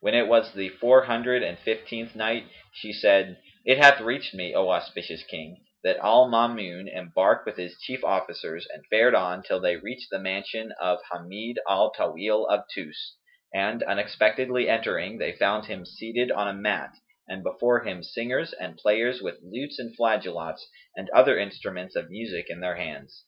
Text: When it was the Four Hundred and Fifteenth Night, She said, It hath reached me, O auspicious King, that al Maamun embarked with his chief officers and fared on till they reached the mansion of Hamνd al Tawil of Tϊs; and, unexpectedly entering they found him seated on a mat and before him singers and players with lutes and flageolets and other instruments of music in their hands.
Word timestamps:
When 0.00 0.16
it 0.16 0.26
was 0.26 0.52
the 0.52 0.70
Four 0.70 1.04
Hundred 1.04 1.44
and 1.44 1.56
Fifteenth 1.56 2.16
Night, 2.16 2.48
She 2.72 2.92
said, 2.92 3.40
It 3.64 3.78
hath 3.78 4.00
reached 4.00 4.34
me, 4.34 4.52
O 4.52 4.70
auspicious 4.70 5.22
King, 5.22 5.64
that 5.84 5.98
al 5.98 6.26
Maamun 6.28 6.88
embarked 6.92 7.46
with 7.46 7.56
his 7.56 7.78
chief 7.78 8.02
officers 8.02 8.66
and 8.66 8.84
fared 8.90 9.14
on 9.14 9.44
till 9.44 9.60
they 9.60 9.76
reached 9.76 10.10
the 10.10 10.18
mansion 10.18 10.72
of 10.80 10.98
Hamνd 11.12 11.58
al 11.68 11.92
Tawil 11.92 12.44
of 12.48 12.64
Tϊs; 12.76 12.96
and, 13.54 13.84
unexpectedly 13.84 14.68
entering 14.68 15.18
they 15.18 15.30
found 15.30 15.66
him 15.66 15.84
seated 15.86 16.32
on 16.32 16.48
a 16.48 16.52
mat 16.52 16.96
and 17.28 17.44
before 17.44 17.84
him 17.84 18.02
singers 18.02 18.52
and 18.52 18.76
players 18.76 19.22
with 19.22 19.38
lutes 19.44 19.78
and 19.78 19.96
flageolets 19.96 20.66
and 20.96 21.08
other 21.10 21.38
instruments 21.38 21.94
of 21.94 22.10
music 22.10 22.46
in 22.50 22.58
their 22.58 22.74
hands. 22.74 23.24